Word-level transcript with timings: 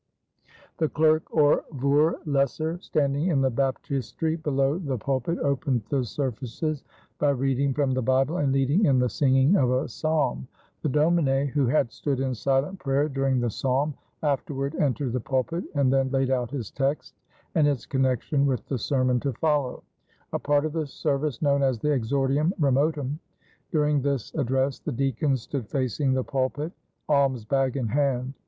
The 0.79 0.89
clerk, 0.89 1.27
or 1.31 1.63
voorleser, 1.75 2.81
standing 2.81 3.27
in 3.27 3.41
the 3.41 3.51
baptistery 3.51 4.35
below 4.35 4.79
the 4.79 4.97
pulpit, 4.97 5.37
opened 5.37 5.83
the 5.91 6.03
services 6.03 6.83
by 7.19 7.29
reading 7.29 7.71
from 7.75 7.91
the 7.91 8.01
Bible 8.01 8.37
and 8.37 8.51
leading 8.51 8.85
in 8.85 8.97
the 8.97 9.09
singing 9.09 9.57
of 9.57 9.69
a 9.69 9.87
psalm. 9.87 10.47
The 10.81 10.89
domine, 10.89 11.49
who 11.49 11.67
had 11.67 11.91
stood 11.91 12.19
in 12.19 12.33
silent 12.33 12.79
prayer 12.79 13.07
during 13.09 13.39
the 13.41 13.51
psalm, 13.51 13.93
afterward 14.23 14.73
entered 14.77 15.13
the 15.13 15.19
pulpit, 15.19 15.65
and 15.75 15.93
then 15.93 16.09
laid 16.09 16.31
out 16.31 16.49
his 16.49 16.71
text 16.71 17.13
and 17.53 17.67
its 17.67 17.85
connection 17.85 18.47
with 18.47 18.65
the 18.65 18.79
sermon 18.79 19.19
to 19.19 19.33
follow 19.33 19.83
a 20.33 20.39
part 20.39 20.65
of 20.65 20.73
the 20.73 20.87
service 20.87 21.43
known 21.43 21.61
as 21.61 21.77
the 21.77 21.91
exordium 21.93 22.53
remotum. 22.59 23.19
During 23.71 24.01
this 24.01 24.33
address 24.33 24.79
the 24.79 24.91
deacons 24.93 25.43
stood 25.43 25.69
facing 25.69 26.13
the 26.13 26.23
pulpit, 26.23 26.71
alms 27.07 27.45
bag 27.45 27.77
in 27.77 27.89
hand. 27.89 28.33